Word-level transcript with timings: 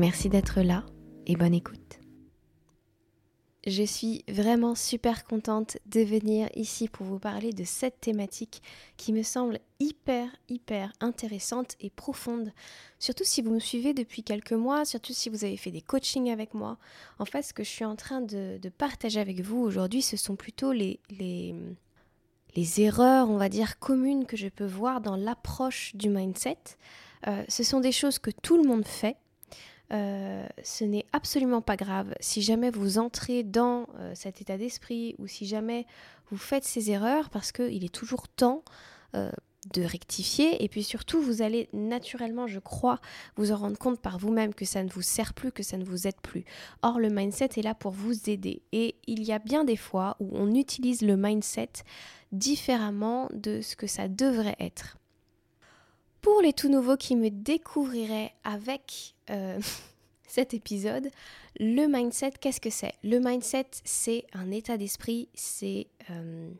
Merci 0.00 0.30
d'être 0.30 0.62
là 0.62 0.86
et 1.26 1.36
bonne 1.36 1.52
écoute. 1.52 2.00
Je 3.66 3.82
suis 3.82 4.24
vraiment 4.28 4.74
super 4.74 5.26
contente 5.26 5.76
de 5.84 6.00
venir 6.00 6.48
ici 6.54 6.88
pour 6.88 7.04
vous 7.04 7.18
parler 7.18 7.52
de 7.52 7.64
cette 7.64 8.00
thématique 8.00 8.62
qui 8.96 9.12
me 9.12 9.22
semble 9.22 9.58
hyper, 9.78 10.30
hyper 10.48 10.90
intéressante 11.00 11.76
et 11.80 11.90
profonde. 11.90 12.50
Surtout 12.98 13.24
si 13.24 13.42
vous 13.42 13.50
me 13.50 13.58
suivez 13.58 13.92
depuis 13.92 14.22
quelques 14.22 14.54
mois, 14.54 14.86
surtout 14.86 15.12
si 15.12 15.28
vous 15.28 15.44
avez 15.44 15.58
fait 15.58 15.70
des 15.70 15.82
coachings 15.82 16.30
avec 16.30 16.54
moi. 16.54 16.78
En 17.18 17.26
fait, 17.26 17.42
ce 17.42 17.52
que 17.52 17.62
je 17.62 17.68
suis 17.68 17.84
en 17.84 17.94
train 17.94 18.22
de, 18.22 18.58
partager 18.78 19.20
avec 19.20 19.42
vous 19.42 19.58
aujourd'hui, 19.58 20.00
ce 20.00 20.16
sont 20.16 20.34
plutôt 20.34 20.72
les, 20.72 20.98
les, 21.10 21.54
les, 22.56 22.80
erreurs, 22.80 23.28
on 23.28 23.36
va 23.36 23.50
dire, 23.50 23.78
communes 23.78 24.24
que 24.24 24.38
je 24.38 24.48
peux 24.48 24.64
voir 24.64 25.02
dans 25.02 25.16
l'approche 25.16 25.94
du 25.94 26.08
mindset. 26.08 26.56
Euh, 27.26 27.44
ce 27.48 27.62
sont 27.62 27.80
des 27.80 27.92
choses 27.92 28.18
que 28.18 28.30
tout 28.30 28.56
le 28.56 28.66
monde 28.66 28.86
fait 28.86 29.18
euh, 29.92 30.46
ce 30.62 30.84
n'est 30.84 31.06
absolument 31.12 31.62
pas 31.62 31.76
grave. 31.76 32.14
Si 32.20 32.42
jamais 32.42 32.70
vous 32.70 32.98
entrez 32.98 33.42
dans 33.42 33.88
euh, 33.98 34.12
cet 34.14 34.40
état 34.40 34.56
d'esprit 34.56 35.16
ou 35.18 35.26
si 35.26 35.46
jamais 35.46 35.86
vous 36.30 36.36
faites 36.36 36.64
ces 36.64 36.90
erreurs, 36.90 37.28
parce 37.30 37.50
qu'il 37.50 37.84
est 37.84 37.94
toujours 37.94 38.28
temps 38.28 38.62
euh, 39.16 39.30
de 39.74 39.82
rectifier 39.82 40.62
et 40.62 40.68
puis 40.68 40.84
surtout 40.84 41.20
vous 41.20 41.42
allez 41.42 41.68
naturellement, 41.72 42.46
je 42.46 42.60
crois, 42.60 43.00
vous 43.36 43.52
en 43.52 43.56
rendre 43.56 43.78
compte 43.78 44.00
par 44.00 44.18
vous-même 44.18 44.54
que 44.54 44.64
ça 44.64 44.82
ne 44.82 44.88
vous 44.88 45.02
sert 45.02 45.34
plus, 45.34 45.52
que 45.52 45.62
ça 45.62 45.76
ne 45.76 45.84
vous 45.84 46.06
aide 46.06 46.20
plus. 46.22 46.44
Or, 46.82 46.98
le 46.98 47.10
mindset 47.10 47.50
est 47.56 47.62
là 47.62 47.74
pour 47.74 47.92
vous 47.92 48.30
aider 48.30 48.62
et 48.72 48.94
il 49.06 49.24
y 49.24 49.32
a 49.32 49.38
bien 49.38 49.64
des 49.64 49.76
fois 49.76 50.16
où 50.20 50.30
on 50.32 50.54
utilise 50.54 51.02
le 51.02 51.16
mindset 51.16 51.72
différemment 52.32 53.28
de 53.34 53.60
ce 53.60 53.76
que 53.76 53.88
ça 53.88 54.08
devrait 54.08 54.56
être. 54.60 54.96
Pour 56.20 56.42
les 56.42 56.52
tout 56.52 56.68
nouveaux 56.68 56.96
qui 56.96 57.16
me 57.16 57.30
découvriraient 57.30 58.34
avec 58.44 59.14
euh, 59.30 59.58
cet 60.26 60.54
épisode, 60.54 61.10
le 61.58 61.86
mindset, 61.86 62.32
qu'est-ce 62.40 62.60
que 62.60 62.70
c'est? 62.70 62.94
Le 63.02 63.18
mindset, 63.18 63.66
c'est 63.84 64.26
un 64.32 64.50
état 64.50 64.76
d'esprit, 64.76 65.28
c'est... 65.34 65.86
Euh, 66.10 66.50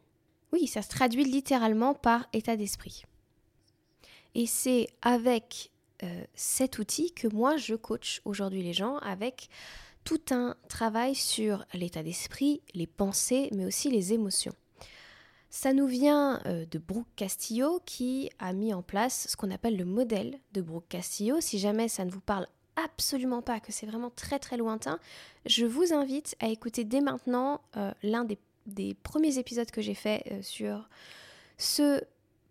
oui, 0.52 0.67
ça 0.67 0.83
se 0.83 0.89
traduit 0.89 1.25
littéralement 1.25 1.94
par 1.94 2.27
état 2.33 2.56
d'esprit. 2.56 3.05
Et 4.34 4.47
c'est 4.47 4.89
avec 5.02 5.70
euh, 6.02 6.24
cet 6.34 6.78
outil 6.78 7.12
que 7.12 7.28
moi, 7.28 7.56
je 7.56 7.74
coach 7.74 8.20
aujourd'hui 8.24 8.62
les 8.62 8.72
gens 8.72 8.97
avec 8.98 9.48
tout 10.05 10.20
un 10.30 10.56
travail 10.69 11.14
sur 11.14 11.64
l'état 11.74 12.02
d'esprit, 12.02 12.62
les 12.74 12.86
pensées, 12.86 13.50
mais 13.52 13.67
aussi 13.67 13.91
les 13.91 14.12
émotions. 14.12 14.55
Ça 15.51 15.73
nous 15.73 15.89
vient 15.89 16.41
euh, 16.47 16.65
de 16.70 16.79
Brooke 16.79 17.09
Castillo 17.17 17.81
qui 17.84 18.31
a 18.39 18.53
mis 18.53 18.73
en 18.73 18.83
place 18.83 19.27
ce 19.29 19.37
qu'on 19.37 19.51
appelle 19.51 19.77
le 19.77 19.84
modèle 19.84 20.39
de 20.53 20.62
Brooke 20.62 20.87
Castillo. 20.89 21.41
Si 21.41 21.59
jamais 21.59 21.89
ça 21.89 22.05
ne 22.05 22.11
vous 22.11 22.20
parle 22.20 22.47
absolument 22.77 23.42
pas, 23.42 23.59
que 23.59 23.73
c'est 23.73 23.87
vraiment 23.87 24.11
très 24.11 24.39
très 24.39 24.57
lointain, 24.57 25.01
je 25.47 25.67
vous 25.67 25.92
invite 25.92 26.36
à 26.39 26.47
écouter 26.47 26.85
dès 26.85 27.01
maintenant 27.01 27.61
euh, 27.77 27.92
l'un 28.05 28.24
des, 28.24 28.95
premiers 29.02 29.39
épisodes 29.39 29.70
que 29.73 29.83
j'ai 29.83 29.95
fait 29.95 30.23
euh, 30.30 30.41
sur 30.41 30.89
ce 31.58 32.01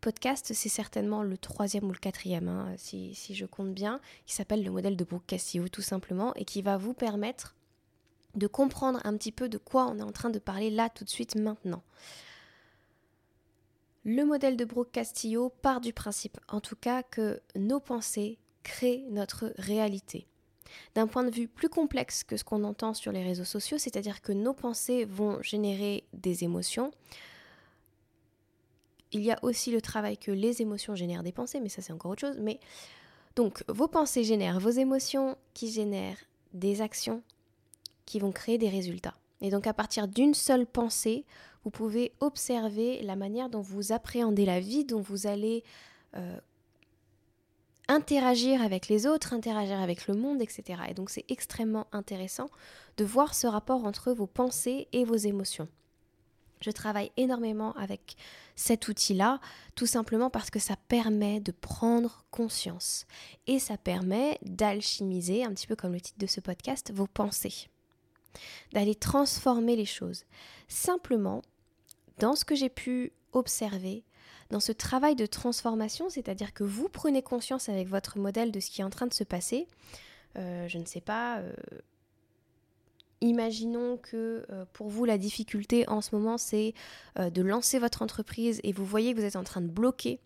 podcast. 0.01 0.51
C'est 0.53 0.67
certainement 0.67 1.23
le 1.23 1.37
troisième 1.37 1.85
ou 1.85 1.93
le 1.93 1.99
quatrième, 1.99 2.49
hein, 2.49 2.73
si, 2.75 3.15
si, 3.15 3.33
je 3.33 3.45
compte 3.45 3.73
bien, 3.73 4.01
qui 4.25 4.35
s'appelle 4.35 4.61
le 4.61 4.71
modèle 4.71 4.97
de 4.97 5.05
Brooke 5.05 5.25
Castillo 5.25 5.69
tout 5.69 5.81
simplement 5.81 6.33
et 6.35 6.43
qui 6.43 6.61
va 6.61 6.75
vous 6.75 6.93
permettre 6.93 7.55
de 8.35 8.45
comprendre 8.45 8.99
un 9.05 9.15
petit 9.15 9.31
peu 9.31 9.47
de 9.47 9.57
quoi 9.57 9.87
on 9.87 9.99
est 9.99 10.03
en 10.03 10.11
train 10.11 10.29
de 10.29 10.39
parler 10.39 10.69
là 10.69 10.89
tout 10.89 11.05
de 11.05 11.09
suite 11.09 11.35
maintenant. 11.35 11.81
Le 14.05 14.23
modèle 14.23 14.55
de 14.55 14.65
Brooke 14.65 14.91
Castillo 14.91 15.49
part 15.61 15.81
du 15.81 15.91
principe, 15.91 16.37
en 16.47 16.61
tout 16.61 16.77
cas, 16.77 17.03
que 17.03 17.41
nos 17.55 17.79
pensées 17.79 18.37
créent 18.63 19.05
notre 19.09 19.53
réalité. 19.57 20.25
D'un 20.95 21.07
point 21.07 21.23
de 21.23 21.31
vue 21.31 21.47
plus 21.47 21.69
complexe 21.69 22.23
que 22.23 22.37
ce 22.37 22.43
qu'on 22.43 22.63
entend 22.63 22.93
sur 22.93 23.11
les 23.11 23.23
réseaux 23.23 23.43
sociaux, 23.43 23.77
c'est-à-dire 23.77 24.21
que 24.21 24.31
nos 24.31 24.53
pensées 24.53 25.03
vont 25.03 25.41
générer 25.41 26.05
des 26.13 26.43
émotions. 26.43 26.91
Il 29.11 29.21
y 29.21 29.31
a 29.31 29.39
aussi 29.41 29.71
le 29.71 29.81
travail 29.81 30.17
que 30.17 30.31
les 30.31 30.61
émotions 30.61 30.95
génèrent 30.95 31.23
des 31.23 31.31
pensées, 31.31 31.59
mais 31.59 31.69
ça 31.69 31.81
c'est 31.81 31.93
encore 31.93 32.11
autre 32.11 32.21
chose. 32.21 32.37
Mais 32.39 32.59
donc 33.35 33.63
vos 33.67 33.87
pensées 33.87 34.23
génèrent 34.23 34.59
vos 34.59 34.69
émotions 34.69 35.37
qui 35.53 35.71
génèrent 35.71 36.19
des 36.53 36.81
actions 36.81 37.23
qui 38.05 38.19
vont 38.19 38.31
créer 38.31 38.57
des 38.57 38.69
résultats. 38.69 39.18
Et 39.41 39.49
donc 39.49 39.67
à 39.67 39.73
partir 39.73 40.07
d'une 40.07 40.33
seule 40.33 40.65
pensée, 40.65 41.25
vous 41.63 41.69
pouvez 41.69 42.13
observer 42.19 43.01
la 43.01 43.15
manière 43.15 43.49
dont 43.49 43.61
vous 43.61 43.91
appréhendez 43.91 44.45
la 44.45 44.59
vie, 44.59 44.85
dont 44.85 45.01
vous 45.01 45.27
allez 45.27 45.63
euh, 46.15 46.39
interagir 47.87 48.61
avec 48.61 48.87
les 48.87 49.07
autres, 49.07 49.33
interagir 49.33 49.79
avec 49.79 50.07
le 50.07 50.13
monde, 50.13 50.41
etc. 50.41 50.81
Et 50.89 50.93
donc 50.93 51.09
c'est 51.09 51.25
extrêmement 51.29 51.87
intéressant 51.91 52.49
de 52.97 53.05
voir 53.05 53.33
ce 53.33 53.47
rapport 53.47 53.85
entre 53.85 54.11
vos 54.11 54.27
pensées 54.27 54.87
et 54.93 55.05
vos 55.05 55.15
émotions. 55.15 55.67
Je 56.61 56.71
travaille 56.71 57.11
énormément 57.15 57.73
avec 57.73 58.17
cet 58.55 58.89
outil-là, 58.89 59.39
tout 59.75 59.85
simplement 59.85 60.29
parce 60.29 60.49
que 60.49 60.59
ça 60.59 60.75
permet 60.89 61.39
de 61.39 61.53
prendre 61.53 62.25
conscience 62.31 63.05
et 63.47 63.59
ça 63.59 63.77
permet 63.77 64.37
d'alchimiser, 64.41 65.45
un 65.45 65.53
petit 65.53 65.67
peu 65.67 65.77
comme 65.77 65.93
le 65.93 66.01
titre 66.01 66.19
de 66.19 66.27
ce 66.27 66.41
podcast, 66.41 66.91
vos 66.93 67.07
pensées 67.07 67.69
d'aller 68.73 68.95
transformer 68.95 69.75
les 69.75 69.85
choses. 69.85 70.25
Simplement, 70.67 71.41
dans 72.19 72.35
ce 72.35 72.45
que 72.45 72.55
j'ai 72.55 72.69
pu 72.69 73.11
observer, 73.33 74.03
dans 74.49 74.59
ce 74.59 74.71
travail 74.71 75.15
de 75.15 75.25
transformation, 75.25 76.09
c'est-à-dire 76.09 76.53
que 76.53 76.63
vous 76.63 76.89
prenez 76.89 77.21
conscience 77.21 77.69
avec 77.69 77.87
votre 77.87 78.17
modèle 78.17 78.51
de 78.51 78.59
ce 78.59 78.69
qui 78.69 78.81
est 78.81 78.83
en 78.83 78.89
train 78.89 79.07
de 79.07 79.13
se 79.13 79.23
passer, 79.23 79.67
euh, 80.37 80.67
je 80.67 80.77
ne 80.77 80.85
sais 80.85 81.01
pas, 81.01 81.39
euh, 81.39 81.53
imaginons 83.21 83.97
que 83.97 84.45
euh, 84.49 84.65
pour 84.73 84.89
vous 84.89 85.05
la 85.05 85.17
difficulté 85.17 85.87
en 85.89 86.01
ce 86.01 86.15
moment 86.15 86.37
c'est 86.37 86.73
de 87.17 87.41
lancer 87.41 87.79
votre 87.79 88.01
entreprise 88.01 88.61
et 88.63 88.71
vous 88.71 88.85
voyez 88.85 89.13
que 89.13 89.19
vous 89.19 89.25
êtes 89.25 89.35
en 89.35 89.43
train 89.43 89.61
de 89.61 89.67
bloquer 89.67 90.19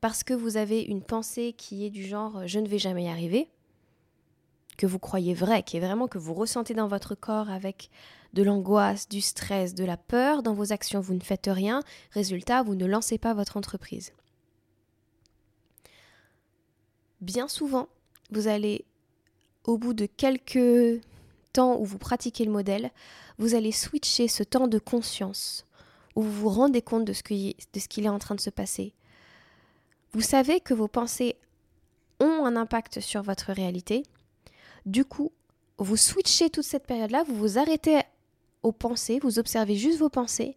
parce 0.00 0.24
que 0.24 0.34
vous 0.34 0.56
avez 0.56 0.82
une 0.82 1.02
pensée 1.02 1.54
qui 1.56 1.84
est 1.84 1.90
du 1.90 2.04
genre 2.04 2.46
je 2.46 2.58
ne 2.58 2.66
vais 2.66 2.78
jamais 2.78 3.04
y 3.04 3.08
arriver 3.08 3.48
que 4.76 4.86
vous 4.86 4.98
croyez 4.98 5.34
vrai, 5.34 5.62
qui 5.62 5.76
est 5.76 5.80
vraiment 5.80 6.08
que 6.08 6.18
vous 6.18 6.34
ressentez 6.34 6.74
dans 6.74 6.88
votre 6.88 7.14
corps 7.14 7.50
avec 7.50 7.90
de 8.32 8.42
l'angoisse, 8.42 9.08
du 9.08 9.20
stress, 9.20 9.74
de 9.74 9.84
la 9.84 9.96
peur, 9.96 10.42
dans 10.42 10.54
vos 10.54 10.72
actions, 10.72 11.00
vous 11.00 11.14
ne 11.14 11.20
faites 11.20 11.50
rien, 11.52 11.82
résultat, 12.12 12.62
vous 12.62 12.74
ne 12.74 12.86
lancez 12.86 13.18
pas 13.18 13.34
votre 13.34 13.56
entreprise. 13.56 14.12
Bien 17.20 17.46
souvent, 17.46 17.88
vous 18.30 18.48
allez, 18.48 18.86
au 19.64 19.76
bout 19.76 19.94
de 19.94 20.06
quelques 20.06 21.02
temps 21.52 21.78
où 21.78 21.84
vous 21.84 21.98
pratiquez 21.98 22.44
le 22.44 22.50
modèle, 22.50 22.90
vous 23.38 23.54
allez 23.54 23.72
switcher 23.72 24.26
ce 24.28 24.42
temps 24.42 24.66
de 24.66 24.78
conscience, 24.78 25.66
où 26.16 26.22
vous 26.22 26.32
vous 26.32 26.48
rendez 26.48 26.82
compte 26.82 27.04
de 27.04 27.12
ce 27.12 27.22
qu'il 27.22 28.04
est 28.04 28.08
en 28.08 28.18
train 28.18 28.34
de 28.34 28.40
se 28.40 28.50
passer. 28.50 28.94
Vous 30.12 30.22
savez 30.22 30.60
que 30.60 30.74
vos 30.74 30.88
pensées 30.88 31.36
ont 32.18 32.44
un 32.46 32.56
impact 32.56 33.00
sur 33.00 33.22
votre 33.22 33.52
réalité, 33.52 34.04
du 34.86 35.04
coup, 35.04 35.32
vous 35.78 35.96
switchez 35.96 36.50
toute 36.50 36.64
cette 36.64 36.86
période-là, 36.86 37.24
vous 37.24 37.36
vous 37.36 37.58
arrêtez 37.58 38.00
aux 38.62 38.72
pensées, 38.72 39.18
vous 39.20 39.38
observez 39.38 39.76
juste 39.76 39.98
vos 39.98 40.08
pensées 40.08 40.56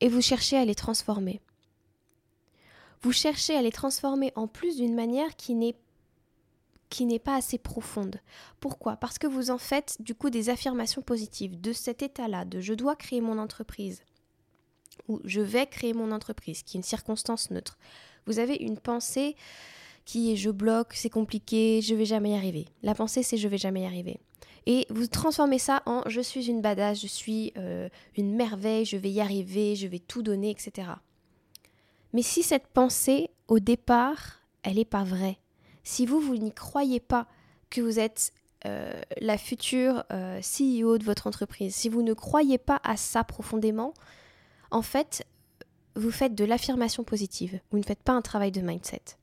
et 0.00 0.08
vous 0.08 0.22
cherchez 0.22 0.56
à 0.56 0.64
les 0.64 0.74
transformer. 0.74 1.40
Vous 3.02 3.12
cherchez 3.12 3.56
à 3.56 3.62
les 3.62 3.72
transformer 3.72 4.32
en 4.36 4.46
plus 4.46 4.76
d'une 4.76 4.94
manière 4.94 5.36
qui 5.36 5.54
n'est 5.54 5.76
qui 6.88 7.06
n'est 7.06 7.18
pas 7.18 7.36
assez 7.36 7.56
profonde. 7.56 8.20
Pourquoi? 8.60 8.96
Parce 8.96 9.18
que 9.18 9.26
vous 9.26 9.50
en 9.50 9.56
faites 9.56 9.96
du 10.00 10.14
coup 10.14 10.28
des 10.28 10.50
affirmations 10.50 11.00
positives 11.00 11.58
de 11.58 11.72
cet 11.72 12.02
état-là, 12.02 12.44
de 12.44 12.60
je 12.60 12.74
dois 12.74 12.96
créer 12.96 13.22
mon 13.22 13.38
entreprise 13.38 14.02
ou 15.08 15.18
je 15.24 15.40
vais 15.40 15.66
créer 15.66 15.94
mon 15.94 16.12
entreprise, 16.12 16.62
qui 16.62 16.76
est 16.76 16.80
une 16.80 16.84
circonstance 16.84 17.50
neutre. 17.50 17.78
Vous 18.26 18.38
avez 18.38 18.56
une 18.56 18.78
pensée 18.78 19.36
qui 20.04 20.32
est 20.32 20.36
je 20.36 20.50
bloque, 20.50 20.94
c'est 20.94 21.10
compliqué, 21.10 21.80
je 21.82 21.94
vais 21.94 22.04
jamais 22.04 22.30
y 22.30 22.34
arriver. 22.34 22.66
La 22.82 22.94
pensée 22.94 23.22
c'est 23.22 23.36
je 23.36 23.48
vais 23.48 23.58
jamais 23.58 23.82
y 23.82 23.86
arriver. 23.86 24.20
Et 24.66 24.86
vous 24.90 25.06
transformez 25.06 25.58
ça 25.58 25.82
en 25.86 26.02
je 26.06 26.20
suis 26.20 26.48
une 26.48 26.60
badass, 26.60 27.00
je 27.00 27.06
suis 27.06 27.52
euh, 27.56 27.88
une 28.16 28.34
merveille, 28.34 28.84
je 28.84 28.96
vais 28.96 29.10
y 29.10 29.20
arriver, 29.20 29.74
je 29.74 29.88
vais 29.88 29.98
tout 29.98 30.22
donner, 30.22 30.50
etc. 30.50 30.88
Mais 32.12 32.22
si 32.22 32.42
cette 32.42 32.68
pensée, 32.68 33.30
au 33.48 33.58
départ, 33.58 34.42
elle 34.62 34.76
n'est 34.76 34.84
pas 34.84 35.02
vraie, 35.02 35.38
si 35.82 36.06
vous, 36.06 36.20
vous 36.20 36.36
n'y 36.36 36.52
croyez 36.52 37.00
pas 37.00 37.26
que 37.70 37.80
vous 37.80 37.98
êtes 37.98 38.32
euh, 38.66 39.00
la 39.20 39.38
future 39.38 40.04
euh, 40.12 40.40
CEO 40.40 40.98
de 40.98 41.04
votre 41.04 41.26
entreprise, 41.26 41.74
si 41.74 41.88
vous 41.88 42.02
ne 42.02 42.12
croyez 42.12 42.58
pas 42.58 42.80
à 42.84 42.96
ça 42.96 43.24
profondément, 43.24 43.94
en 44.70 44.82
fait, 44.82 45.26
vous 45.96 46.10
faites 46.10 46.34
de 46.34 46.44
l'affirmation 46.44 47.02
positive. 47.02 47.60
Vous 47.70 47.78
ne 47.78 47.82
faites 47.82 48.02
pas 48.02 48.12
un 48.12 48.22
travail 48.22 48.52
de 48.52 48.60
mindset. 48.60 49.16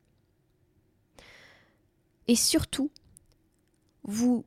Et 2.29 2.35
surtout, 2.35 2.91
vous 4.03 4.45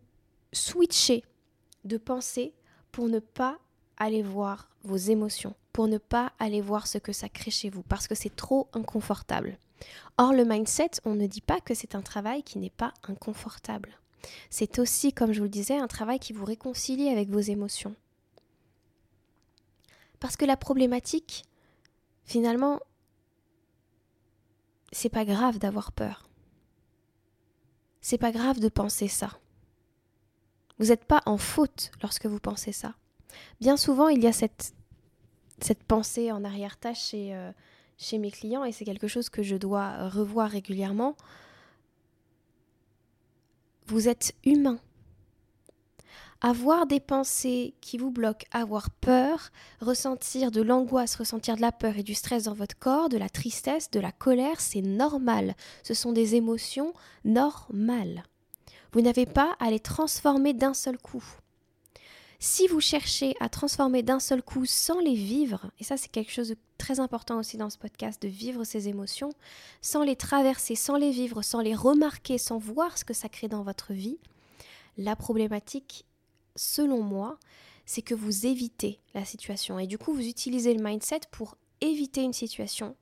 switchez 0.52 1.25
de 1.82 1.96
pensée 1.96 2.55
pour 2.93 3.08
ne 3.08 3.19
pas 3.19 3.58
aller 3.96 4.23
voir 4.23 4.70
vos 4.84 4.96
émotions, 4.96 5.56
pour 5.73 5.88
ne 5.88 5.99
pas 5.99 6.32
aller 6.38 6.61
voir 6.61 6.87
ce 6.87 6.99
que 6.99 7.12
ça 7.12 7.29
crée 7.29 7.50
chez 7.50 7.70
vous, 7.70 7.82
parce 7.82 8.06
que 8.06 8.14
c'est 8.14 8.37
trop 8.37 8.69
inconfortable. 8.73 9.58
Or, 10.17 10.32
le 10.32 10.44
mindset, 10.44 10.90
on 11.05 11.17
ne 11.17 11.26
dit 11.26 11.40
pas 11.40 11.61
que 11.61 11.75
c'est 11.75 11.96
un 11.96 12.02
travail 12.02 12.44
qui 12.44 12.61
n'est 12.61 12.70
pas 12.70 12.94
inconfortable. 13.02 13.99
C'est 14.49 14.79
aussi, 14.79 15.12
comme 15.12 15.32
je 15.32 15.38
vous 15.38 15.46
le 15.46 15.50
disais, 15.50 15.76
un 15.76 15.88
travail 15.88 16.20
qui 16.20 16.32
vous 16.32 16.44
réconcilie 16.44 17.08
avec 17.08 17.31
vos 17.31 17.40
émotions. 17.40 17.96
Parce 20.20 20.37
que 20.37 20.44
la 20.44 20.56
problématique, 20.56 21.43
finalement, 22.23 22.79
c'est 24.93 25.08
pas 25.08 25.25
grave 25.25 25.58
d'avoir 25.58 25.90
peur. 25.90 26.29
C'est 28.02 28.19
pas 28.19 28.32
grave 28.32 28.60
de 28.60 28.69
penser 28.69 29.08
ça. 29.08 29.38
Vous 30.78 30.87
n'êtes 30.87 31.04
pas 31.04 31.22
en 31.25 31.38
faute 31.38 31.93
lorsque 32.02 32.26
vous 32.26 32.40
pensez 32.40 32.72
ça. 32.72 32.94
Bien 33.60 33.76
souvent, 33.76 34.08
il 34.08 34.22
y 34.22 34.26
a 34.26 34.32
cette, 34.32 34.75
cette 35.60 35.82
pensée 35.84 36.32
en 36.32 36.44
arrière-tâche 36.44 37.10
chez, 37.10 37.34
euh, 37.34 37.52
chez 37.96 38.19
mes 38.19 38.31
clients 38.31 38.64
et 38.64 38.72
c'est 38.72 38.84
quelque 38.84 39.06
chose 39.06 39.31
que 39.31 39.43
je 39.43 39.56
dois 39.56 40.08
revoir 40.08 40.50
régulièrement. 40.50 41.16
Vous 43.87 44.08
êtes 44.08 44.34
humain. 44.44 44.78
Avoir 46.44 46.89
des 46.89 46.99
pensées 46.99 47.73
qui 47.81 47.99
vous 47.99 48.11
bloquent, 48.11 48.49
avoir 48.50 48.91
peur, 48.91 49.50
ressentir 49.81 50.50
de 50.50 50.61
l'angoisse, 50.61 51.15
ressentir 51.15 51.55
de 51.55 51.61
la 51.61 51.71
peur 51.71 51.97
et 51.97 52.03
du 52.03 52.15
stress 52.15 52.43
dans 52.43 52.53
votre 52.53 52.77
corps, 52.77 53.09
de 53.09 53.17
la 53.17 53.29
tristesse, 53.29 53.93
de 53.93 54.00
la 54.00 54.11
colère, 54.11 54.61
c'est 54.61 54.83
normal. 54.83 55.55
Ce 55.85 55.94
sont 55.94 56.11
des 56.11 56.35
émotions 56.35 56.94
normales. 57.25 58.25
Vous 58.93 59.03
n'avez 59.03 59.25
pas 59.25 59.55
à 59.61 59.71
les 59.71 59.79
transformer 59.79 60.53
d'un 60.53 60.75
seul 60.75 60.99
coup. 60.99 61.25
Si 62.41 62.67
vous 62.67 62.81
cherchez 62.81 63.37
à 63.39 63.49
transformer 63.49 64.03
d'un 64.03 64.19
seul 64.19 64.43
coup 64.43 64.67
sans 64.67 64.99
les 64.99 65.15
vivre, 65.15 65.71
et 65.79 65.85
ça 65.85 65.97
c'est 65.97 66.11
quelque 66.11 66.33
chose 66.33 66.49
de 66.49 66.56
très 66.77 66.99
important 66.99 67.39
aussi 67.39 67.56
dans 67.56 67.71
ce 67.71 67.79
podcast, 67.79 68.21
de 68.21 68.27
vivre 68.27 68.65
ces 68.65 68.89
émotions, 68.89 69.31
sans 69.81 70.03
les 70.03 70.17
traverser, 70.17 70.75
sans 70.75 70.97
les 70.97 71.12
vivre, 71.12 71.43
sans 71.43 71.61
les 71.61 71.77
remarquer, 71.77 72.39
sans 72.39 72.59
voir 72.59 72.99
ce 72.99 73.05
que 73.05 73.15
ça 73.15 73.29
crée 73.29 73.47
dans 73.47 73.62
votre 73.62 73.93
vie, 73.93 74.19
la 74.99 75.15
problématique, 75.15 76.05
selon 76.56 77.02
moi, 77.02 77.38
c'est 77.87 78.02
que 78.02 78.14
vous 78.14 78.46
évitez 78.46 79.00
la 79.14 79.25
situation. 79.25 79.78
Et 79.78 79.87
du 79.87 79.99
coup, 79.99 80.12
vous 80.12 80.26
utilisez 80.26 80.75
le 80.75 80.82
mindset 80.82 81.20
pour 81.31 81.56
éviter 81.81 82.22
une 82.22 82.32
situation 82.32 82.96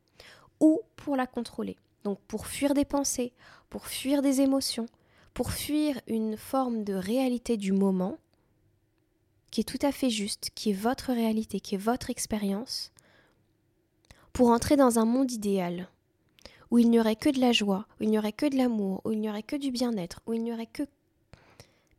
ou 0.58 0.80
pour 0.96 1.16
la 1.16 1.26
contrôler. 1.26 1.76
Donc 2.04 2.18
pour 2.26 2.46
fuir 2.46 2.74
des 2.74 2.84
pensées, 2.84 3.32
pour 3.68 3.86
fuir 3.86 4.22
des 4.22 4.40
émotions, 4.40 4.86
pour 5.34 5.52
fuir 5.52 6.00
une 6.06 6.36
forme 6.36 6.84
de 6.84 6.94
réalité 6.94 7.56
du 7.56 7.72
moment 7.72 8.18
qui 9.50 9.62
est 9.62 9.64
tout 9.64 9.84
à 9.84 9.92
fait 9.92 10.10
juste, 10.10 10.50
qui 10.54 10.70
est 10.70 10.74
votre 10.74 11.12
réalité, 11.12 11.60
qui 11.60 11.74
est 11.74 11.78
votre 11.78 12.10
expérience, 12.10 12.92
pour 14.32 14.50
entrer 14.50 14.76
dans 14.76 14.98
un 14.98 15.04
monde 15.04 15.32
idéal, 15.32 15.88
où 16.70 16.78
il 16.78 16.88
n'y 16.88 17.00
aurait 17.00 17.16
que 17.16 17.30
de 17.30 17.40
la 17.40 17.52
joie, 17.52 17.86
où 17.98 18.04
il 18.04 18.10
n'y 18.10 18.18
aurait 18.18 18.32
que 18.32 18.46
de 18.46 18.56
l'amour, 18.56 19.00
où 19.04 19.10
il 19.10 19.20
n'y 19.20 19.28
aurait 19.28 19.42
que 19.42 19.56
du 19.56 19.72
bien-être, 19.72 20.20
où 20.26 20.34
il 20.34 20.42
n'y 20.42 20.52
aurait 20.52 20.66
que... 20.66 20.84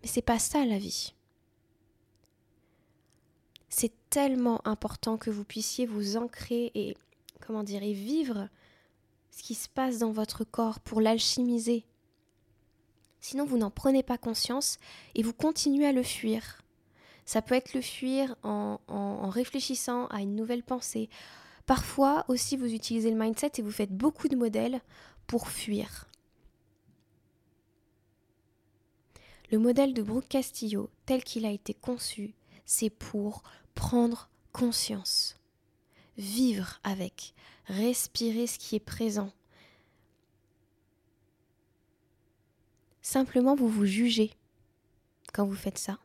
Mais 0.02 0.08
c'est 0.08 0.22
pas 0.22 0.40
ça 0.40 0.66
la 0.66 0.78
vie. 0.78 1.14
Tellement 4.12 4.60
important 4.68 5.18
que 5.18 5.30
vous 5.30 5.46
puissiez 5.46 5.86
vous 5.86 6.18
ancrer 6.18 6.70
et, 6.76 6.98
comment 7.40 7.64
dire, 7.64 7.82
et 7.82 7.94
vivre 7.94 8.50
ce 9.32 9.42
qui 9.42 9.56
se 9.56 9.70
passe 9.70 10.00
dans 10.00 10.12
votre 10.12 10.44
corps 10.44 10.82
pour 10.82 11.00
l'alchimiser. 11.00 11.86
Sinon, 13.22 13.46
vous 13.46 13.58
n'en 13.58 13.72
prenez 13.72 14.04
pas 14.04 14.18
conscience 14.18 14.80
et 15.16 15.24
vous 15.24 15.32
continuez 15.32 15.86
à 15.86 15.94
le 15.94 16.04
fuir. 16.04 16.62
Ça 17.24 17.42
peut 17.42 17.56
être 17.56 17.74
le 17.74 17.80
fuir 17.80 18.36
en, 18.44 19.30
réfléchissant 19.30 20.08
à 20.08 20.20
une 20.20 20.36
nouvelle 20.36 20.64
pensée. 20.64 21.10
Parfois 21.66 22.26
aussi, 22.28 22.58
vous 22.58 22.74
utilisez 22.74 23.12
le 23.12 23.18
mindset 23.18 23.54
et 23.60 23.62
vous 23.62 23.72
faites 23.72 23.96
beaucoup 23.96 24.28
de 24.28 24.36
modèles 24.36 24.82
pour 25.26 25.48
fuir. 25.48 26.10
Le 29.52 29.58
modèle 29.58 29.94
de 29.94 30.02
Brooke 30.02 30.28
Castillo, 30.28 30.90
tel 31.06 31.24
qu'il 31.24 31.46
a 31.46 31.52
été 31.52 31.74
conçu, 31.74 32.34
c'est 32.66 32.90
pour 32.90 33.44
prendre 33.76 34.30
conscience, 34.52 35.36
vivre 36.18 36.80
avec, 36.84 37.34
respirer 37.66 38.48
ce 38.48 38.60
qui 38.60 38.76
est 38.76 38.80
présent. 38.80 39.32
Simplement, 43.02 43.56
vous 43.56 43.70
vous 43.70 43.86
jugez 43.86 44.32
quand 45.34 45.46
vous 45.46 45.56
faites 45.56 45.78
ça. 45.78 45.98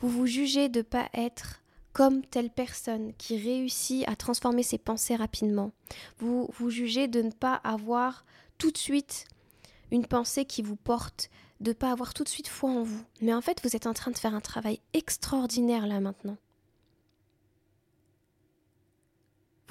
Vous 0.00 0.08
vous 0.08 0.26
jugez 0.26 0.68
de 0.68 0.78
ne 0.78 0.82
pas 0.82 1.08
être 1.14 1.62
comme 1.92 2.24
telle 2.24 2.50
personne 2.50 3.12
qui 3.18 3.36
réussit 3.36 4.08
à 4.08 4.16
transformer 4.16 4.62
ses 4.62 4.78
pensées 4.78 5.16
rapidement. 5.16 5.72
Vous 6.18 6.48
vous 6.58 6.70
jugez 6.70 7.06
de 7.06 7.22
ne 7.22 7.30
pas 7.30 7.54
avoir 7.54 8.24
tout 8.58 8.70
de 8.70 8.78
suite 8.78 9.26
une 9.90 10.06
pensée 10.06 10.44
qui 10.44 10.62
vous 10.62 10.76
porte, 10.76 11.30
de 11.60 11.70
ne 11.70 11.74
pas 11.74 11.92
avoir 11.92 12.14
tout 12.14 12.24
de 12.24 12.28
suite 12.28 12.48
foi 12.48 12.70
en 12.70 12.82
vous. 12.82 13.04
Mais 13.20 13.34
en 13.34 13.42
fait, 13.42 13.60
vous 13.62 13.76
êtes 13.76 13.86
en 13.86 13.92
train 13.92 14.10
de 14.10 14.18
faire 14.18 14.34
un 14.34 14.40
travail 14.40 14.80
extraordinaire 14.94 15.86
là 15.86 16.00
maintenant. 16.00 16.38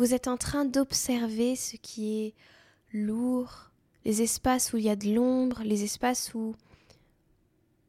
Vous 0.01 0.15
êtes 0.15 0.27
en 0.27 0.35
train 0.35 0.65
d'observer 0.65 1.55
ce 1.55 1.75
qui 1.75 2.23
est 2.23 2.33
lourd, 2.91 3.69
les 4.03 4.23
espaces 4.23 4.73
où 4.73 4.77
il 4.77 4.85
y 4.85 4.89
a 4.89 4.95
de 4.95 5.13
l'ombre, 5.13 5.61
les 5.63 5.83
espaces 5.83 6.33
où, 6.33 6.55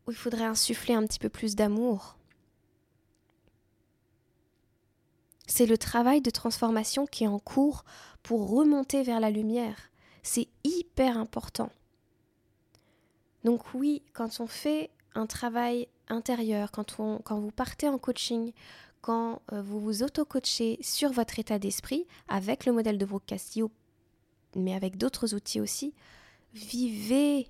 il 0.06 0.14
faudrait 0.14 0.44
insuffler 0.44 0.92
un 0.92 1.06
petit 1.06 1.18
peu 1.18 1.30
plus 1.30 1.56
d'amour. 1.56 2.18
C'est 5.46 5.64
le 5.64 5.78
travail 5.78 6.20
de 6.20 6.28
transformation 6.28 7.06
qui 7.06 7.24
est 7.24 7.28
en 7.28 7.38
cours 7.38 7.82
pour 8.22 8.50
remonter 8.50 9.02
vers 9.02 9.18
la 9.18 9.30
lumière. 9.30 9.88
C'est 10.22 10.48
hyper 10.64 11.16
important. 11.16 11.70
Donc 13.42 13.72
oui, 13.72 14.02
quand 14.12 14.38
on 14.40 14.46
fait 14.46 14.90
un 15.14 15.24
travail 15.24 15.88
intérieur, 16.08 16.72
quand, 16.72 17.00
on, 17.00 17.20
quand 17.20 17.40
vous 17.40 17.52
partez 17.52 17.88
en 17.88 17.96
coaching, 17.96 18.52
quand 19.02 19.42
euh, 19.52 19.60
vous 19.60 19.80
vous 19.80 20.02
auto-coachez 20.02 20.78
sur 20.80 21.12
votre 21.12 21.38
état 21.38 21.58
d'esprit 21.58 22.06
avec 22.28 22.64
le 22.64 22.72
modèle 22.72 22.96
de 22.96 23.04
Brooke 23.04 23.26
Castillo, 23.26 23.70
mais 24.56 24.74
avec 24.74 24.96
d'autres 24.96 25.34
outils 25.34 25.60
aussi, 25.60 25.92
vivez 26.54 27.48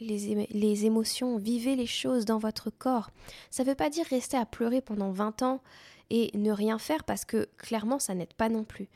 les, 0.00 0.46
les, 0.50 0.84
émotions, 0.84 1.38
vivez 1.38 1.76
les 1.76 1.86
choses 1.86 2.24
dans 2.24 2.38
votre 2.38 2.70
corps. 2.70 3.10
Ça 3.50 3.64
ne 3.64 3.68
veut 3.68 3.74
pas 3.74 3.90
dire 3.90 4.06
rester 4.06 4.36
à 4.36 4.44
pleurer 4.44 4.80
pendant 4.80 5.10
20 5.10 5.42
ans 5.42 5.62
et 6.10 6.30
ne 6.36 6.52
rien 6.52 6.78
faire 6.78 7.04
parce 7.04 7.24
que 7.24 7.48
clairement 7.56 7.98
ça 7.98 8.14
n'aide 8.14 8.34
pas 8.34 8.48
non 8.48 8.64
plus. 8.64 8.88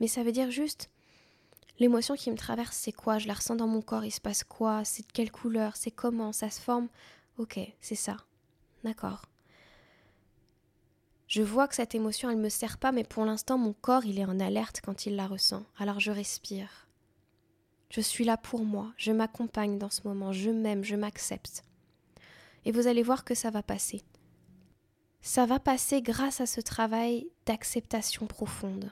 Mais 0.00 0.08
ça 0.08 0.22
veut 0.22 0.32
dire 0.32 0.50
juste 0.50 0.90
l'émotion 1.78 2.14
qui 2.14 2.30
me 2.30 2.36
traverse, 2.36 2.76
c'est 2.76 2.92
quoi? 2.92 3.18
Je 3.18 3.28
la 3.28 3.34
ressens 3.34 3.56
dans 3.56 3.66
mon 3.66 3.82
corps, 3.82 4.04
il 4.04 4.10
se 4.10 4.20
passe 4.20 4.44
quoi? 4.44 4.84
C'est 4.84 5.06
de 5.06 5.12
quelle 5.12 5.30
couleur? 5.30 5.76
C'est 5.76 5.90
comment? 5.90 6.32
Ça 6.32 6.50
se 6.50 6.60
forme? 6.60 6.88
Ok, 7.38 7.58
c'est 7.80 7.94
ça. 7.94 8.16
D'accord. 8.84 9.22
Je 11.28 11.42
vois 11.42 11.68
que 11.68 11.76
cette 11.76 11.94
émotion, 11.94 12.30
elle 12.30 12.38
me 12.38 12.48
sert 12.48 12.78
pas, 12.78 12.90
mais 12.90 13.04
pour 13.04 13.24
l'instant, 13.24 13.58
mon 13.58 13.74
corps, 13.74 14.04
il 14.04 14.18
est 14.18 14.24
en 14.24 14.40
alerte 14.40 14.80
quand 14.82 15.06
il 15.06 15.14
la 15.14 15.26
ressent. 15.26 15.64
Alors 15.78 16.00
je 16.00 16.10
respire. 16.10 16.88
Je 17.90 18.00
suis 18.00 18.24
là 18.24 18.36
pour 18.36 18.64
moi, 18.64 18.92
je 18.96 19.12
m'accompagne 19.12 19.78
dans 19.78 19.90
ce 19.90 20.00
moment, 20.04 20.32
je 20.32 20.50
m'aime, 20.50 20.84
je 20.84 20.96
m'accepte. 20.96 21.62
Et 22.64 22.72
vous 22.72 22.86
allez 22.86 23.02
voir 23.02 23.24
que 23.24 23.34
ça 23.34 23.50
va 23.50 23.62
passer 23.62 24.02
ça 25.20 25.46
va 25.46 25.58
passer 25.58 26.00
grâce 26.02 26.40
à 26.40 26.46
ce 26.46 26.60
travail 26.60 27.28
d'acceptation 27.46 28.26
profonde. 28.26 28.90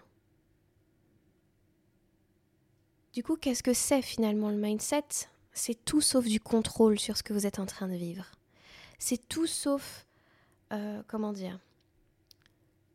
Du 3.12 3.23
coup, 3.23 3.37
qu'est-ce 3.37 3.62
que 3.62 3.73
c'est 3.73 4.02
finalement 4.02 4.50
le 4.50 4.57
mindset? 4.57 5.28
C'est 5.52 5.85
tout 5.85 6.02
sauf 6.02 6.26
du 6.26 6.38
contrôle 6.38 6.99
sur 6.99 7.16
ce 7.16 7.23
que 7.23 7.33
vous 7.33 7.47
êtes 7.47 7.59
en 7.59 7.64
train 7.64 7.88
de 7.88 7.95
vivre. 7.95 8.26
C'est 8.99 9.28
tout 9.28 9.47
sauf, 9.47 10.07
euh, 10.73 11.02
comment 11.07 11.33
dire, 11.33 11.59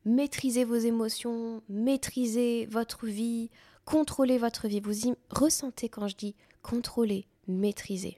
maîtriser 0.06 0.64
vos 0.64 0.76
émotions, 0.76 1.62
maîtriser 1.70 2.66
votre 2.68 3.06
vie, 3.06 3.50
contrôler 3.86 4.38
votre 4.38 4.68
vie. 4.68 4.80
Vous 4.80 5.08
y 5.08 5.14
ressentez 5.30 5.90
quand 5.90 6.08
je 6.08 6.16
dis 6.16 6.36
contrôler, 6.62 7.26
maîtriser. 7.48 8.18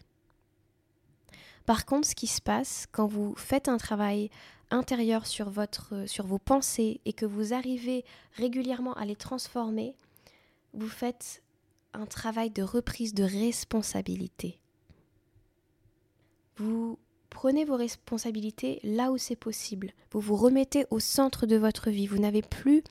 Par 1.65 1.85
contre, 1.85 2.07
ce 2.07 2.15
qui 2.15 2.27
se 2.27 2.41
passe 2.41 2.87
quand 2.91 3.07
vous 3.07 3.35
faites 3.35 3.69
un 3.69 3.77
travail 3.77 4.29
intérieur 4.69 5.27
sur, 5.27 5.51
sur 6.07 6.25
vos 6.25 6.39
pensées 6.39 6.99
et 7.05 7.13
que 7.13 7.25
vous 7.25 7.53
arrivez 7.53 8.03
régulièrement 8.33 8.93
à 8.95 9.05
les 9.05 9.15
transformer, 9.15 9.95
vous 10.73 10.89
faites 10.89 11.43
un 11.93 12.05
travail 12.05 12.49
de 12.49 12.63
reprise 12.63 13.13
de 13.13 13.23
responsabilité. 13.23 14.59
Vous 16.57 16.97
prenez 17.33 17.65
vos 17.65 17.75
responsabilités 17.75 18.79
là 18.83 19.11
où 19.11 19.17
c'est 19.17 19.35
possible. 19.35 19.91
Vous 20.11 20.21
vous 20.21 20.35
remettez 20.35 20.85
au 20.91 20.99
centre 20.99 21.45
de 21.47 21.57
votre 21.57 21.89
vie. 21.89 22.07
Vous 22.07 22.19
n'avez 22.19 22.43
plus 22.43 22.83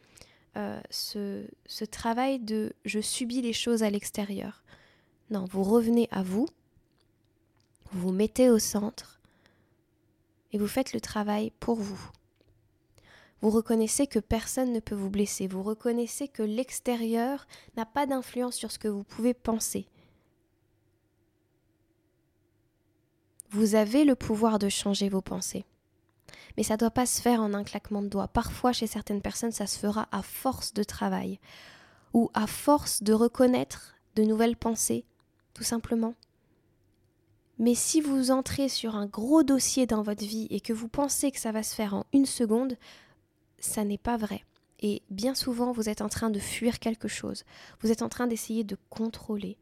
euh, 0.56 0.80
ce, 0.90 1.44
ce 1.66 1.84
travail 1.84 2.40
de 2.40 2.72
je 2.84 3.00
subis 3.00 3.40
les 3.40 3.52
choses 3.52 3.82
à 3.82 3.88
l'extérieur. 3.88 4.64
Non, 5.30 5.46
vous 5.50 5.62
revenez 5.62 6.08
à 6.10 6.22
vous, 6.22 6.46
vous 7.92 8.00
vous 8.00 8.12
mettez 8.12 8.50
au 8.50 8.58
centre 8.58 9.20
et 10.52 10.58
vous 10.58 10.66
faites 10.66 10.92
le 10.92 11.00
travail 11.00 11.52
pour 11.60 11.76
vous. 11.76 12.10
Vous 13.40 13.50
reconnaissez 13.50 14.06
que 14.06 14.18
personne 14.18 14.72
ne 14.72 14.80
peut 14.80 14.94
vous 14.94 15.10
blesser. 15.10 15.46
Vous 15.46 15.62
reconnaissez 15.62 16.28
que 16.28 16.42
l'extérieur 16.42 17.46
n'a 17.76 17.86
pas 17.86 18.06
d'influence 18.06 18.56
sur 18.56 18.70
ce 18.70 18.78
que 18.78 18.88
vous 18.88 19.04
pouvez 19.04 19.34
penser. 19.34 19.86
Vous 23.52 23.74
avez 23.74 24.04
le 24.04 24.14
pouvoir 24.14 24.58
de 24.58 24.70
changer 24.70 25.10
vos 25.10 25.20
pensées. 25.20 25.66
Mais 26.56 26.62
ça 26.62 26.74
ne 26.74 26.78
doit 26.78 26.90
pas 26.90 27.04
se 27.04 27.20
faire 27.20 27.42
en 27.42 27.52
un 27.52 27.64
claquement 27.64 28.02
de 28.02 28.08
doigts. 28.08 28.28
Parfois, 28.28 28.72
chez 28.72 28.86
certaines 28.86 29.20
personnes, 29.20 29.52
ça 29.52 29.66
se 29.66 29.78
fera 29.78 30.08
à 30.10 30.22
force 30.22 30.72
de 30.72 30.82
travail 30.82 31.38
ou 32.14 32.30
à 32.32 32.46
force 32.46 33.02
de 33.02 33.12
reconnaître 33.12 33.94
de 34.16 34.22
nouvelles 34.22 34.56
pensées, 34.56 35.04
tout 35.52 35.64
simplement. 35.64 36.14
Mais 37.58 37.74
si 37.74 38.00
vous 38.00 38.30
entrez 38.30 38.70
sur 38.70 38.96
un 38.96 39.06
gros 39.06 39.42
dossier 39.42 39.86
dans 39.86 40.02
votre 40.02 40.24
vie 40.24 40.46
et 40.50 40.60
que 40.60 40.72
vous 40.72 40.88
pensez 40.88 41.30
que 41.30 41.38
ça 41.38 41.52
va 41.52 41.62
se 41.62 41.74
faire 41.74 41.94
en 41.94 42.06
une 42.14 42.26
seconde, 42.26 42.76
ça 43.58 43.84
n'est 43.84 43.98
pas 43.98 44.16
vrai. 44.16 44.44
Et 44.80 45.02
bien 45.10 45.34
souvent, 45.34 45.72
vous 45.72 45.88
êtes 45.90 46.00
en 46.00 46.08
train 46.08 46.30
de 46.30 46.40
fuir 46.40 46.78
quelque 46.78 47.06
chose. 47.06 47.44
Vous 47.80 47.92
êtes 47.92 48.02
en 48.02 48.08
train 48.08 48.26
d'essayer 48.26 48.64
de 48.64 48.76
contrôler. 48.90 49.58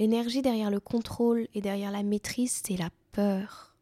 L'énergie 0.00 0.40
derrière 0.40 0.70
le 0.70 0.80
contrôle 0.80 1.46
et 1.52 1.60
derrière 1.60 1.90
la 1.90 2.02
maîtrise, 2.02 2.62
c'est 2.64 2.78
la 2.78 2.88
peur. 3.12 3.76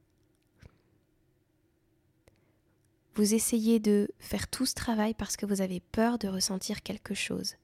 Vous 3.15 3.35
essayez 3.35 3.79
de 3.79 4.11
faire 4.19 4.49
tout 4.49 4.67
ce 4.67 4.75
travail 4.75 5.15
parce 5.15 5.37
que 5.37 5.47
vous 5.47 5.61
avez 5.61 5.79
peur 5.79 6.19
de 6.19 6.27
ressentir 6.27 6.83
quelque 6.83 7.15
chose. 7.15 7.55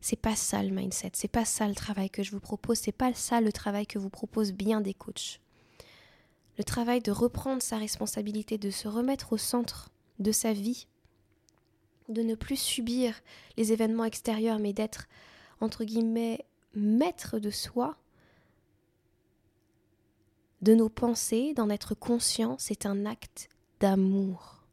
C'est 0.00 0.20
pas 0.20 0.34
ça 0.34 0.60
le 0.64 0.70
mindset, 0.70 1.12
c'est 1.12 1.28
pas 1.28 1.44
ça 1.44 1.68
le 1.68 1.76
travail 1.76 2.10
que 2.10 2.24
je 2.24 2.32
vous 2.32 2.40
propose, 2.40 2.78
c'est 2.78 2.90
pas 2.90 3.14
ça 3.14 3.40
le 3.40 3.52
travail 3.52 3.86
que 3.86 4.00
vous 4.00 4.10
propose 4.10 4.52
bien 4.52 4.80
des 4.80 4.94
coachs. 4.94 5.40
Le 6.56 6.64
travail 6.64 7.00
de 7.00 7.12
reprendre 7.12 7.62
sa 7.62 7.78
responsabilité, 7.78 8.58
de 8.58 8.72
se 8.72 8.88
remettre 8.88 9.32
au 9.32 9.38
centre 9.38 9.90
de 10.18 10.32
sa 10.32 10.52
vie, 10.52 10.88
de 12.08 12.22
ne 12.22 12.34
plus 12.34 12.58
subir 12.58 13.14
les 13.56 13.72
événements 13.72 14.04
extérieurs, 14.04 14.58
mais 14.58 14.72
d'être, 14.72 15.06
entre 15.60 15.84
guillemets, 15.84 16.44
maître 16.74 17.38
de 17.38 17.50
soi, 17.50 17.96
de 20.62 20.74
nos 20.74 20.88
pensées, 20.88 21.54
d'en 21.54 21.70
être 21.70 21.94
conscient, 21.94 22.56
c'est 22.58 22.86
un 22.86 23.06
acte 23.06 23.48
d'amour. 23.80 24.64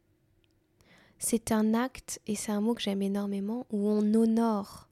C'est 1.19 1.51
un 1.51 1.73
acte, 1.73 2.21
et 2.27 2.35
c'est 2.35 2.51
un 2.51 2.61
mot 2.61 2.73
que 2.73 2.81
j'aime 2.81 3.01
énormément, 3.01 3.65
où 3.71 3.87
on 3.87 4.13
honore 4.13 4.89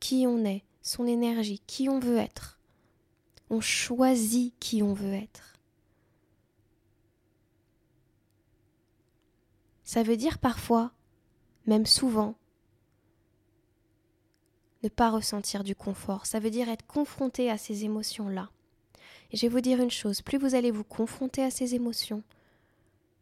qui 0.00 0.26
on 0.26 0.44
est, 0.44 0.64
son 0.82 1.06
énergie, 1.06 1.62
qui 1.66 1.88
on 1.88 2.00
veut 2.00 2.16
être. 2.16 2.58
On 3.50 3.60
choisit 3.60 4.54
qui 4.58 4.82
on 4.82 4.94
veut 4.94 5.12
être. 5.12 5.58
Ça 9.84 10.02
veut 10.02 10.16
dire 10.16 10.38
parfois, 10.38 10.92
même 11.66 11.86
souvent, 11.86 12.34
ne 14.82 14.88
pas 14.88 15.10
ressentir 15.10 15.64
du 15.64 15.74
confort. 15.74 16.26
Ça 16.26 16.40
veut 16.40 16.50
dire 16.50 16.68
être 16.68 16.86
confronté 16.86 17.50
à 17.50 17.58
ces 17.58 17.84
émotions-là. 17.84 18.50
Et 19.30 19.36
je 19.36 19.42
vais 19.42 19.48
vous 19.48 19.60
dire 19.60 19.80
une 19.80 19.90
chose, 19.90 20.20
plus 20.22 20.38
vous 20.38 20.54
allez 20.54 20.70
vous 20.70 20.84
confronter 20.84 21.42
à 21.42 21.50
ces 21.50 21.74
émotions 21.74 22.22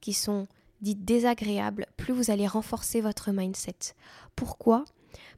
qui 0.00 0.12
sont 0.12 0.48
dites 0.80 1.04
désagréables, 1.04 1.86
plus 1.96 2.12
vous 2.12 2.30
allez 2.30 2.46
renforcer 2.46 3.00
votre 3.00 3.30
mindset. 3.32 3.94
Pourquoi? 4.34 4.84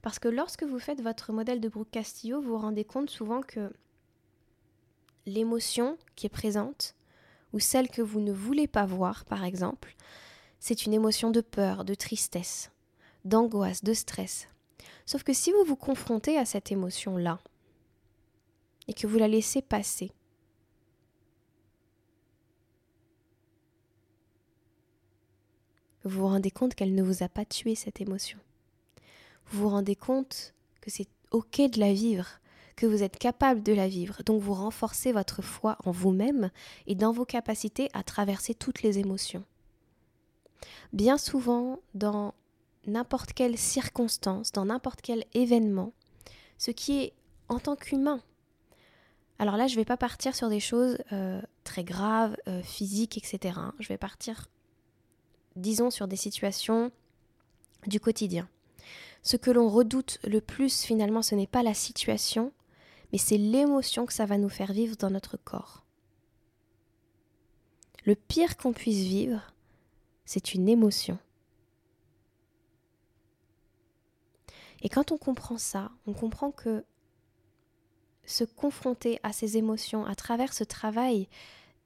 Parce 0.00 0.18
que 0.18 0.28
lorsque 0.28 0.62
vous 0.62 0.78
faites 0.78 1.02
votre 1.02 1.32
modèle 1.32 1.60
de 1.60 1.68
Brooke 1.68 1.90
Castillo, 1.90 2.40
vous 2.40 2.50
vous 2.50 2.58
rendez 2.58 2.84
compte 2.84 3.10
souvent 3.10 3.42
que 3.42 3.72
l'émotion 5.26 5.98
qui 6.16 6.26
est 6.26 6.30
présente, 6.30 6.94
ou 7.52 7.58
celle 7.58 7.88
que 7.88 8.02
vous 8.02 8.20
ne 8.20 8.32
voulez 8.32 8.66
pas 8.66 8.86
voir, 8.86 9.24
par 9.24 9.44
exemple, 9.44 9.94
c'est 10.58 10.86
une 10.86 10.94
émotion 10.94 11.30
de 11.30 11.40
peur, 11.40 11.84
de 11.84 11.94
tristesse, 11.94 12.70
d'angoisse, 13.24 13.84
de 13.84 13.94
stress. 13.94 14.48
Sauf 15.06 15.22
que 15.22 15.32
si 15.32 15.52
vous 15.52 15.64
vous 15.64 15.76
confrontez 15.76 16.38
à 16.38 16.44
cette 16.44 16.72
émotion-là, 16.72 17.38
et 18.88 18.94
que 18.94 19.06
vous 19.06 19.18
la 19.18 19.28
laissez 19.28 19.62
passer, 19.62 20.10
vous 26.04 26.20
vous 26.20 26.26
rendez 26.26 26.50
compte 26.50 26.74
qu'elle 26.74 26.94
ne 26.94 27.02
vous 27.02 27.22
a 27.22 27.28
pas 27.28 27.44
tué 27.44 27.74
cette 27.74 28.00
émotion. 28.00 28.38
Vous 29.46 29.62
vous 29.62 29.68
rendez 29.68 29.96
compte 29.96 30.54
que 30.80 30.90
c'est 30.90 31.08
ok 31.30 31.70
de 31.70 31.80
la 31.80 31.92
vivre, 31.92 32.40
que 32.76 32.86
vous 32.86 33.02
êtes 33.02 33.18
capable 33.18 33.62
de 33.62 33.72
la 33.72 33.88
vivre. 33.88 34.22
Donc 34.24 34.42
vous 34.42 34.54
renforcez 34.54 35.12
votre 35.12 35.42
foi 35.42 35.76
en 35.84 35.90
vous-même 35.90 36.50
et 36.86 36.94
dans 36.94 37.12
vos 37.12 37.24
capacités 37.24 37.88
à 37.92 38.02
traverser 38.02 38.54
toutes 38.54 38.82
les 38.82 38.98
émotions. 38.98 39.44
Bien 40.92 41.18
souvent, 41.18 41.80
dans 41.94 42.34
n'importe 42.86 43.32
quelle 43.32 43.56
circonstance, 43.56 44.52
dans 44.52 44.66
n'importe 44.66 45.00
quel 45.02 45.24
événement, 45.34 45.92
ce 46.58 46.70
qui 46.70 47.00
est 47.00 47.12
en 47.48 47.58
tant 47.58 47.76
qu'humain. 47.76 48.20
Alors 49.38 49.56
là, 49.56 49.66
je 49.66 49.74
ne 49.74 49.80
vais 49.80 49.84
pas 49.84 49.96
partir 49.96 50.34
sur 50.34 50.48
des 50.48 50.60
choses 50.60 50.98
euh, 51.12 51.40
très 51.64 51.84
graves, 51.84 52.36
euh, 52.48 52.62
physiques, 52.62 53.18
etc. 53.18 53.58
Je 53.78 53.88
vais 53.88 53.98
partir 53.98 54.48
disons 55.56 55.90
sur 55.90 56.08
des 56.08 56.16
situations 56.16 56.90
du 57.86 58.00
quotidien. 58.00 58.48
Ce 59.22 59.36
que 59.36 59.50
l'on 59.50 59.68
redoute 59.68 60.18
le 60.24 60.40
plus 60.40 60.82
finalement, 60.82 61.22
ce 61.22 61.34
n'est 61.34 61.46
pas 61.46 61.62
la 61.62 61.74
situation, 61.74 62.52
mais 63.12 63.18
c'est 63.18 63.38
l'émotion 63.38 64.06
que 64.06 64.12
ça 64.12 64.26
va 64.26 64.38
nous 64.38 64.48
faire 64.48 64.72
vivre 64.72 64.96
dans 64.96 65.10
notre 65.10 65.36
corps. 65.36 65.84
Le 68.04 68.14
pire 68.16 68.56
qu'on 68.56 68.72
puisse 68.72 69.04
vivre, 69.04 69.52
c'est 70.24 70.54
une 70.54 70.68
émotion. 70.68 71.18
Et 74.82 74.88
quand 74.88 75.12
on 75.12 75.16
comprend 75.16 75.58
ça, 75.58 75.90
on 76.06 76.12
comprend 76.12 76.50
que 76.50 76.84
se 78.24 78.44
confronter 78.44 79.18
à 79.22 79.32
ces 79.32 79.56
émotions 79.56 80.04
à 80.04 80.14
travers 80.14 80.52
ce 80.52 80.64
travail 80.64 81.28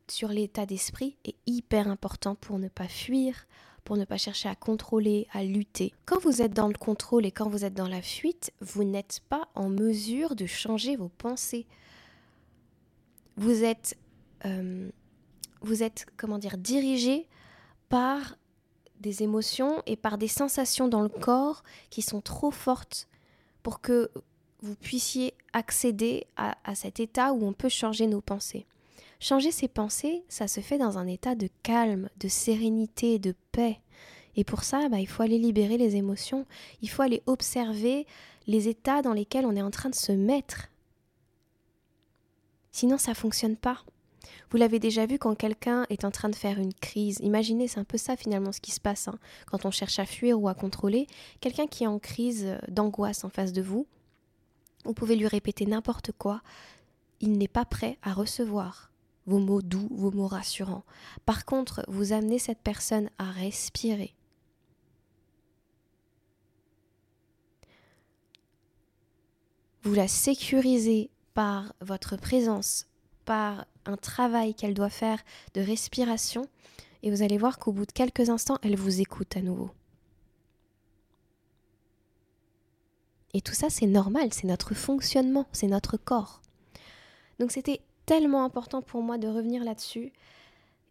sur 0.08 0.28
l'état 0.28 0.66
d'esprit 0.66 1.16
est 1.24 1.36
hyper 1.46 1.88
important 1.88 2.34
pour 2.34 2.58
ne 2.58 2.68
pas 2.68 2.88
fuir, 2.88 3.46
pour 3.84 3.96
ne 3.96 4.04
pas 4.04 4.18
chercher 4.18 4.48
à 4.48 4.54
contrôler, 4.54 5.26
à 5.32 5.44
lutter. 5.44 5.92
Quand 6.06 6.20
vous 6.20 6.42
êtes 6.42 6.52
dans 6.52 6.68
le 6.68 6.74
contrôle 6.74 7.26
et 7.26 7.32
quand 7.32 7.48
vous 7.48 7.64
êtes 7.64 7.74
dans 7.74 7.88
la 7.88 8.02
fuite, 8.02 8.52
vous 8.60 8.84
n'êtes 8.84 9.20
pas 9.28 9.48
en 9.54 9.68
mesure 9.68 10.34
de 10.34 10.46
changer 10.46 10.96
vos 10.96 11.08
pensées. 11.08 11.66
Vous 13.36 13.62
êtes, 13.62 13.96
euh, 14.44 14.90
vous 15.60 15.82
êtes, 15.82 16.06
comment 16.16 16.38
dire, 16.38 16.56
dirigé 16.56 17.28
par 17.88 18.36
des 19.00 19.22
émotions 19.22 19.82
et 19.86 19.96
par 19.96 20.18
des 20.18 20.28
sensations 20.28 20.88
dans 20.88 21.02
le 21.02 21.08
corps 21.08 21.62
qui 21.90 22.02
sont 22.02 22.20
trop 22.20 22.50
fortes 22.50 23.08
pour 23.62 23.80
que 23.80 24.10
vous 24.62 24.74
puissiez 24.74 25.34
accéder 25.52 26.26
à 26.36 26.74
cet 26.74 26.98
état 27.00 27.32
où 27.32 27.46
on 27.46 27.52
peut 27.52 27.68
changer 27.68 28.06
nos 28.06 28.20
pensées. 28.20 28.66
Changer 29.18 29.50
ses 29.50 29.68
pensées, 29.68 30.24
ça 30.28 30.46
se 30.46 30.60
fait 30.60 30.78
dans 30.78 30.98
un 30.98 31.06
état 31.06 31.34
de 31.34 31.48
calme, 31.62 32.08
de 32.20 32.28
sérénité, 32.28 33.18
de 33.18 33.34
paix. 33.52 33.80
Et 34.36 34.44
pour 34.44 34.62
ça, 34.62 34.88
bah, 34.90 35.00
il 35.00 35.08
faut 35.08 35.22
aller 35.22 35.38
libérer 35.38 35.78
les 35.78 35.96
émotions, 35.96 36.46
il 36.82 36.90
faut 36.90 37.02
aller 37.02 37.22
observer 37.26 38.06
les 38.46 38.68
états 38.68 39.00
dans 39.00 39.14
lesquels 39.14 39.46
on 39.46 39.56
est 39.56 39.62
en 39.62 39.70
train 39.70 39.88
de 39.88 39.94
se 39.94 40.12
mettre. 40.12 40.68
Sinon, 42.70 42.98
ça 42.98 43.12
ne 43.12 43.16
fonctionne 43.16 43.56
pas. 43.56 43.82
Vous 44.50 44.56
l'avez 44.56 44.78
déjà 44.78 45.06
vu 45.06 45.18
quand 45.18 45.34
quelqu'un 45.34 45.86
est 45.90 46.04
en 46.04 46.10
train 46.10 46.28
de 46.28 46.34
faire 46.36 46.58
une 46.58 46.74
crise. 46.74 47.18
Imaginez, 47.20 47.68
c'est 47.68 47.80
un 47.80 47.84
peu 47.84 47.98
ça 47.98 48.16
finalement 48.16 48.52
ce 48.52 48.60
qui 48.60 48.70
se 48.70 48.80
passe 48.80 49.08
hein. 49.08 49.18
quand 49.46 49.64
on 49.64 49.70
cherche 49.70 49.98
à 49.98 50.06
fuir 50.06 50.40
ou 50.40 50.48
à 50.48 50.54
contrôler. 50.54 51.06
Quelqu'un 51.40 51.66
qui 51.66 51.84
est 51.84 51.88
en 51.88 51.98
crise 51.98 52.56
d'angoisse 52.68 53.24
en 53.24 53.28
face 53.28 53.52
de 53.52 53.62
vous, 53.62 53.86
vous 54.84 54.94
pouvez 54.94 55.16
lui 55.16 55.26
répéter 55.26 55.66
n'importe 55.66 56.12
quoi. 56.12 56.42
Il 57.20 57.38
n'est 57.38 57.48
pas 57.48 57.64
prêt 57.64 57.98
à 58.02 58.12
recevoir 58.12 58.92
vos 59.26 59.40
mots 59.40 59.62
doux, 59.62 59.88
vos 59.90 60.12
mots 60.12 60.28
rassurants. 60.28 60.84
Par 61.24 61.44
contre, 61.44 61.84
vous 61.88 62.12
amenez 62.12 62.38
cette 62.38 62.60
personne 62.60 63.10
à 63.18 63.30
respirer. 63.30 64.14
Vous 69.82 69.94
la 69.94 70.08
sécurisez 70.08 71.10
par 71.34 71.72
votre 71.80 72.16
présence, 72.16 72.86
par 73.24 73.66
un 73.88 73.96
travail 73.96 74.54
qu'elle 74.54 74.74
doit 74.74 74.90
faire 74.90 75.22
de 75.54 75.60
respiration, 75.60 76.46
et 77.02 77.10
vous 77.10 77.22
allez 77.22 77.38
voir 77.38 77.58
qu'au 77.58 77.72
bout 77.72 77.86
de 77.86 77.92
quelques 77.92 78.30
instants, 78.30 78.58
elle 78.62 78.76
vous 78.76 79.00
écoute 79.00 79.36
à 79.36 79.40
nouveau. 79.40 79.70
Et 83.34 83.42
tout 83.42 83.54
ça, 83.54 83.68
c'est 83.68 83.86
normal, 83.86 84.32
c'est 84.32 84.46
notre 84.46 84.74
fonctionnement, 84.74 85.46
c'est 85.52 85.66
notre 85.66 85.98
corps. 85.98 86.40
Donc 87.38 87.52
c'était 87.52 87.82
tellement 88.06 88.44
important 88.44 88.80
pour 88.80 89.02
moi 89.02 89.18
de 89.18 89.28
revenir 89.28 89.62
là-dessus. 89.62 90.12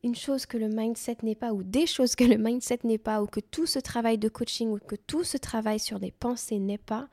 Une 0.04 0.16
chose 0.16 0.46
que 0.46 0.58
le 0.58 0.70
mindset 0.70 1.18
n'est 1.24 1.34
pas, 1.34 1.54
ou 1.54 1.64
des 1.64 1.88
choses 1.88 2.16
que 2.16 2.24
le 2.24 2.38
mindset 2.38 2.82
n'est 2.84 3.00
pas, 3.00 3.24
ou 3.24 3.26
que 3.26 3.40
tout 3.40 3.66
ce 3.66 3.80
travail 3.80 4.20
de 4.20 4.30
coaching, 4.30 4.70
ou 4.70 4.78
que 4.78 4.96
tout 4.96 5.24
ce 5.24 5.38
travail 5.38 5.80
sur 5.80 6.00
des 6.00 6.12
pensées 6.12 6.60
n'est 6.60 6.78
pas, 6.78 7.10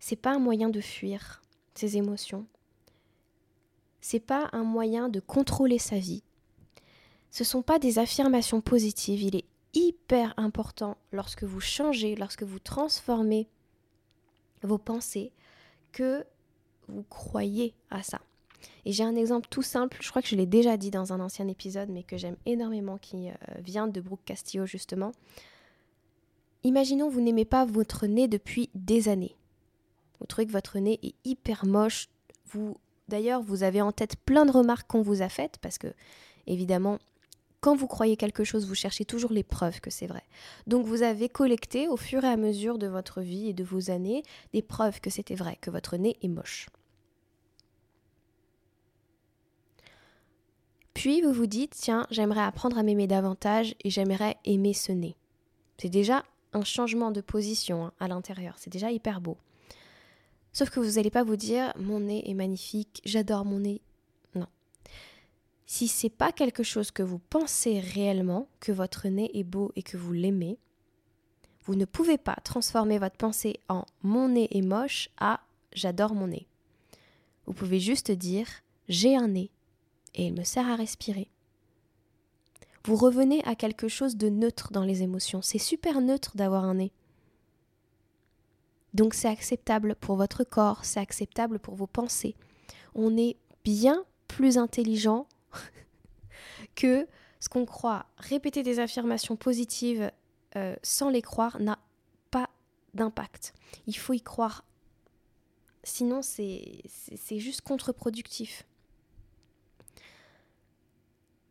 c'est 0.00 0.16
pas 0.16 0.34
un 0.34 0.40
moyen 0.40 0.68
de 0.68 0.80
fuir 0.80 1.40
ses 1.74 1.96
émotions. 1.96 2.46
C'est 4.06 4.20
pas 4.20 4.50
un 4.52 4.64
moyen 4.64 5.08
de 5.08 5.18
contrôler 5.18 5.78
sa 5.78 5.98
vie. 5.98 6.22
Ce 7.30 7.42
sont 7.42 7.62
pas 7.62 7.78
des 7.78 7.98
affirmations 7.98 8.60
positives. 8.60 9.22
Il 9.22 9.34
est 9.34 9.46
hyper 9.72 10.34
important 10.36 10.98
lorsque 11.10 11.42
vous 11.42 11.62
changez, 11.62 12.14
lorsque 12.14 12.42
vous 12.42 12.58
transformez 12.58 13.48
vos 14.62 14.76
pensées, 14.76 15.32
que 15.92 16.26
vous 16.86 17.04
croyez 17.04 17.72
à 17.88 18.02
ça. 18.02 18.20
Et 18.84 18.92
j'ai 18.92 19.04
un 19.04 19.16
exemple 19.16 19.48
tout 19.48 19.62
simple, 19.62 19.96
je 20.02 20.10
crois 20.10 20.20
que 20.20 20.28
je 20.28 20.36
l'ai 20.36 20.44
déjà 20.44 20.76
dit 20.76 20.90
dans 20.90 21.14
un 21.14 21.20
ancien 21.20 21.48
épisode, 21.48 21.88
mais 21.88 22.02
que 22.02 22.18
j'aime 22.18 22.36
énormément, 22.44 22.98
qui 22.98 23.30
euh, 23.30 23.34
vient 23.60 23.88
de 23.88 24.02
Brooke 24.02 24.26
Castillo 24.26 24.66
justement. 24.66 25.12
Imaginons 26.62 27.08
vous 27.08 27.22
n'aimez 27.22 27.46
pas 27.46 27.64
votre 27.64 28.06
nez 28.06 28.28
depuis 28.28 28.68
des 28.74 29.08
années. 29.08 29.34
Vous 30.20 30.26
trouvez 30.26 30.46
que 30.46 30.52
votre 30.52 30.78
nez 30.78 31.00
est 31.02 31.14
hyper 31.24 31.64
moche. 31.64 32.10
Vous, 32.48 32.76
d'ailleurs, 33.08 33.42
vous 33.42 33.62
avez 33.62 33.80
en 33.80 33.92
tête 33.92 34.16
plein 34.16 34.46
de 34.46 34.52
remarques 34.52 34.86
qu'on 34.88 35.02
vous 35.02 35.22
a 35.22 35.28
faites, 35.28 35.58
parce 35.58 35.78
que 35.78 35.88
évidemment, 36.46 36.98
quand 37.64 37.74
vous 37.74 37.86
croyez 37.86 38.18
quelque 38.18 38.44
chose, 38.44 38.66
vous 38.66 38.74
cherchez 38.74 39.06
toujours 39.06 39.32
les 39.32 39.42
preuves 39.42 39.80
que 39.80 39.88
c'est 39.88 40.06
vrai. 40.06 40.22
Donc 40.66 40.84
vous 40.84 41.02
avez 41.02 41.30
collecté 41.30 41.88
au 41.88 41.96
fur 41.96 42.22
et 42.22 42.28
à 42.28 42.36
mesure 42.36 42.76
de 42.76 42.86
votre 42.86 43.22
vie 43.22 43.48
et 43.48 43.54
de 43.54 43.64
vos 43.64 43.90
années 43.90 44.22
des 44.52 44.60
preuves 44.60 45.00
que 45.00 45.08
c'était 45.08 45.34
vrai, 45.34 45.56
que 45.62 45.70
votre 45.70 45.96
nez 45.96 46.18
est 46.22 46.28
moche. 46.28 46.68
Puis 50.92 51.22
vous 51.22 51.32
vous 51.32 51.46
dites, 51.46 51.72
tiens, 51.74 52.06
j'aimerais 52.10 52.42
apprendre 52.42 52.76
à 52.76 52.82
m'aimer 52.82 53.06
davantage 53.06 53.74
et 53.82 53.88
j'aimerais 53.88 54.36
aimer 54.44 54.74
ce 54.74 54.92
nez. 54.92 55.16
C'est 55.78 55.88
déjà 55.88 56.22
un 56.52 56.64
changement 56.64 57.10
de 57.10 57.20
position 57.20 57.86
hein, 57.86 57.92
à 57.98 58.08
l'intérieur, 58.08 58.56
c'est 58.58 58.70
déjà 58.70 58.90
hyper 58.90 59.22
beau. 59.22 59.38
Sauf 60.54 60.70
que 60.70 60.80
vous 60.80 60.92
n'allez 60.92 61.10
pas 61.10 61.24
vous 61.24 61.36
dire, 61.36 61.74
mon 61.76 62.00
nez 62.00 62.30
est 62.30 62.34
magnifique, 62.34 63.02
j'adore 63.04 63.44
mon 63.44 63.58
nez, 63.58 63.82
si 65.66 65.88
c'est 65.88 66.10
pas 66.10 66.32
quelque 66.32 66.62
chose 66.62 66.90
que 66.90 67.02
vous 67.02 67.18
pensez 67.18 67.80
réellement, 67.80 68.48
que 68.60 68.72
votre 68.72 69.08
nez 69.08 69.30
est 69.34 69.44
beau 69.44 69.72
et 69.76 69.82
que 69.82 69.96
vous 69.96 70.12
l'aimez, 70.12 70.58
vous 71.64 71.74
ne 71.74 71.86
pouvez 71.86 72.18
pas 72.18 72.36
transformer 72.44 72.98
votre 72.98 73.16
pensée 73.16 73.58
en 73.68 73.84
mon 74.02 74.28
nez 74.28 74.48
est 74.50 74.62
moche 74.62 75.08
à 75.18 75.40
j'adore 75.72 76.14
mon 76.14 76.28
nez. 76.28 76.46
Vous 77.46 77.54
pouvez 77.54 77.80
juste 77.80 78.10
dire 78.10 78.46
j'ai 78.88 79.16
un 79.16 79.28
nez 79.28 79.50
et 80.14 80.26
il 80.26 80.34
me 80.34 80.44
sert 80.44 80.68
à 80.68 80.76
respirer. 80.76 81.28
Vous 82.84 82.96
revenez 82.96 83.42
à 83.44 83.54
quelque 83.54 83.88
chose 83.88 84.16
de 84.16 84.28
neutre 84.28 84.70
dans 84.72 84.84
les 84.84 85.02
émotions. 85.02 85.40
C'est 85.40 85.58
super 85.58 86.02
neutre 86.02 86.36
d'avoir 86.36 86.64
un 86.64 86.74
nez. 86.74 86.92
Donc 88.94 89.14
c'est 89.14 89.28
acceptable 89.28 89.96
pour 89.96 90.16
votre 90.16 90.44
corps, 90.44 90.84
c'est 90.84 91.00
acceptable 91.00 91.58
pour 91.58 91.74
vos 91.74 91.86
pensées. 91.86 92.36
On 92.94 93.16
est 93.16 93.36
bien 93.64 94.04
plus 94.28 94.56
intelligent 94.56 95.26
que 96.76 97.06
ce 97.40 97.48
qu'on 97.48 97.66
croit, 97.66 98.06
répéter 98.16 98.62
des 98.62 98.78
affirmations 98.78 99.36
positives 99.36 100.10
euh, 100.56 100.76
sans 100.82 101.10
les 101.10 101.22
croire 101.22 101.60
n'a 101.60 101.78
pas 102.30 102.48
d'impact. 102.94 103.52
Il 103.86 103.96
faut 103.96 104.12
y 104.12 104.22
croire. 104.22 104.64
Sinon, 105.82 106.22
c'est 106.22 106.82
juste 107.38 107.60
contre-productif. 107.60 108.64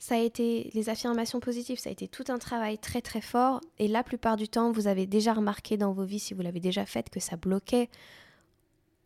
Ça 0.03 0.15
a 0.15 0.17
été 0.17 0.69
les 0.73 0.89
affirmations 0.89 1.39
positives, 1.39 1.79
ça 1.79 1.87
a 1.87 1.93
été 1.93 2.09
tout 2.09 2.25
un 2.27 2.37
travail 2.37 2.77
très 2.77 2.99
très 2.99 3.21
fort 3.21 3.61
et 3.79 3.87
la 3.87 4.03
plupart 4.03 4.35
du 4.35 4.49
temps, 4.49 4.69
vous 4.73 4.87
avez 4.87 5.05
déjà 5.05 5.33
remarqué 5.33 5.77
dans 5.77 5.93
vos 5.93 6.03
vies, 6.03 6.19
si 6.19 6.33
vous 6.33 6.41
l'avez 6.41 6.59
déjà 6.59 6.85
fait, 6.85 7.09
que 7.09 7.21
ça 7.21 7.37
bloquait 7.37 7.89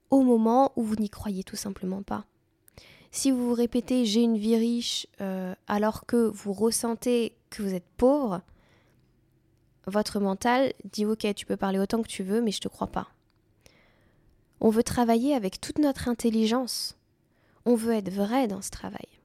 au 0.10 0.24
moment 0.24 0.72
où 0.76 0.82
vous 0.82 0.96
n'y 0.96 1.12
croyez 1.12 1.44
tout 1.44 1.56
simplement 1.56 2.02
pas. 2.02 2.26
Si 3.12 3.30
vous 3.30 3.50
vous 3.50 3.54
répétez 3.54 4.06
j'ai 4.06 4.24
une 4.24 4.40
vie 4.40 4.58
riche 4.58 5.06
euh, 5.22 5.54
alors 5.68 6.08
que 6.08 6.32
vous 6.34 6.52
ressentez 6.52 7.36
que 7.52 7.62
vous 7.62 7.76
êtes 7.76 7.88
pauvre, 7.98 8.42
votre 9.86 10.20
mental 10.20 10.74
dit 10.84 11.06
ok 11.06 11.32
tu 11.36 11.46
peux 11.46 11.58
parler 11.58 11.78
autant 11.78 12.02
que 12.02 12.08
tu 12.08 12.24
veux 12.24 12.42
mais 12.42 12.52
je 12.52 12.60
te 12.62 12.70
crois 12.70 12.88
pas. 12.88 13.10
On 14.62 14.72
veut 14.72 14.82
travailler 14.82 15.36
avec 15.36 15.62
toute 15.62 15.78
notre 15.78 16.08
intelligence. 16.08 16.98
On 17.66 17.76
veut 17.76 17.94
être 17.94 18.12
vrai 18.12 18.48
dans 18.48 18.64
ce 18.64 18.72
travail. 18.72 19.17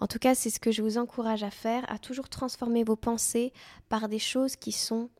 En 0.00 0.06
tout 0.06 0.18
cas, 0.18 0.34
c'est 0.34 0.50
ce 0.50 0.60
que 0.60 0.72
je 0.72 0.82
vous 0.82 0.98
encourage 0.98 1.42
à 1.42 1.50
faire, 1.50 1.84
à 1.90 1.98
toujours 1.98 2.28
transformer 2.28 2.84
vos 2.84 2.96
pensées 2.96 3.52
par 3.88 4.08
des 4.08 4.18
choses 4.18 4.56
qui 4.56 4.72
sont 4.72 5.10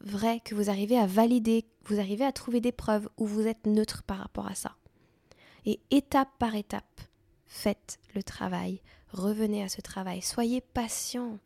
vraies, 0.00 0.40
que 0.44 0.54
vous 0.54 0.70
arrivez 0.70 0.98
à 0.98 1.06
valider, 1.06 1.64
vous 1.84 1.98
arrivez 1.98 2.24
à 2.24 2.32
trouver 2.32 2.60
des 2.60 2.72
preuves 2.72 3.08
où 3.16 3.26
vous 3.26 3.46
êtes 3.46 3.66
neutre 3.66 4.02
par 4.02 4.18
rapport 4.18 4.46
à 4.46 4.54
ça. 4.54 4.76
Et 5.64 5.80
étape 5.90 6.30
par 6.38 6.54
étape, 6.54 7.00
faites 7.46 7.98
le 8.14 8.22
travail, 8.22 8.82
revenez 9.10 9.62
à 9.62 9.68
ce 9.68 9.80
travail, 9.80 10.20
soyez 10.20 10.60
patient. 10.60 11.38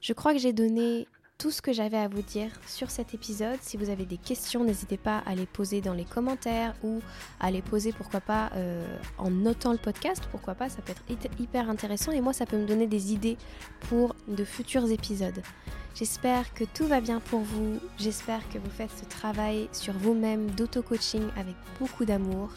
Je 0.00 0.12
crois 0.12 0.32
que 0.32 0.40
j'ai 0.40 0.52
donné 0.52 1.06
tout 1.42 1.50
ce 1.50 1.60
que 1.60 1.72
j'avais 1.72 1.96
à 1.96 2.06
vous 2.06 2.22
dire 2.22 2.52
sur 2.68 2.88
cet 2.88 3.14
épisode. 3.14 3.58
Si 3.62 3.76
vous 3.76 3.90
avez 3.90 4.04
des 4.04 4.16
questions, 4.16 4.62
n'hésitez 4.62 4.96
pas 4.96 5.24
à 5.26 5.34
les 5.34 5.44
poser 5.44 5.80
dans 5.80 5.92
les 5.92 6.04
commentaires 6.04 6.72
ou 6.84 7.00
à 7.40 7.50
les 7.50 7.62
poser, 7.62 7.90
pourquoi 7.90 8.20
pas, 8.20 8.50
euh, 8.54 8.86
en 9.18 9.28
notant 9.28 9.72
le 9.72 9.78
podcast. 9.78 10.22
Pourquoi 10.30 10.54
pas, 10.54 10.68
ça 10.68 10.82
peut 10.82 10.92
être 10.92 11.40
hyper 11.40 11.68
intéressant 11.68 12.12
et 12.12 12.20
moi, 12.20 12.32
ça 12.32 12.46
peut 12.46 12.56
me 12.56 12.64
donner 12.64 12.86
des 12.86 13.12
idées 13.12 13.36
pour 13.88 14.14
de 14.28 14.44
futurs 14.44 14.88
épisodes. 14.88 15.42
J'espère 15.96 16.54
que 16.54 16.62
tout 16.62 16.86
va 16.86 17.00
bien 17.00 17.18
pour 17.18 17.40
vous. 17.40 17.80
J'espère 17.98 18.48
que 18.50 18.58
vous 18.58 18.70
faites 18.70 18.96
ce 18.96 19.04
travail 19.04 19.68
sur 19.72 19.94
vous-même 19.94 20.48
d'auto-coaching 20.52 21.24
avec 21.36 21.56
beaucoup 21.80 22.04
d'amour. 22.04 22.50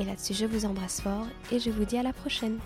Et 0.00 0.04
là-dessus, 0.04 0.34
je 0.34 0.46
vous 0.46 0.64
embrasse 0.64 1.00
fort 1.00 1.28
et 1.52 1.60
je 1.60 1.70
vous 1.70 1.84
dis 1.84 1.96
à 1.96 2.02
la 2.02 2.12
prochaine. 2.12 2.58